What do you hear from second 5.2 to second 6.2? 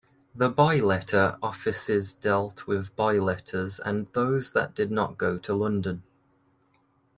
to London.